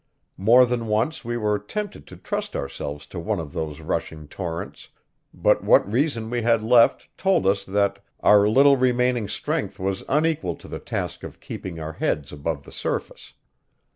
More 0.39 0.65
than 0.65 0.87
once 0.87 1.23
we 1.23 1.37
were 1.37 1.59
tempted 1.59 2.07
to 2.07 2.17
trust 2.17 2.55
ourselves 2.55 3.05
to 3.05 3.19
one 3.19 3.39
of 3.39 3.53
those 3.53 3.81
rushing 3.81 4.27
torrents, 4.27 4.89
but 5.31 5.63
what 5.63 5.87
reason 5.91 6.31
we 6.31 6.41
had 6.41 6.63
left 6.63 7.07
told 7.19 7.45
us 7.45 7.63
that 7.65 7.99
our 8.21 8.49
little 8.49 8.77
remaining 8.77 9.27
strength 9.27 9.77
was 9.79 10.03
unequal 10.09 10.55
to 10.55 10.67
the 10.67 10.79
task 10.79 11.21
of 11.21 11.39
keeping 11.39 11.79
our 11.79 11.93
heads 11.93 12.33
above 12.33 12.63
the 12.63 12.71
surface. 12.71 13.33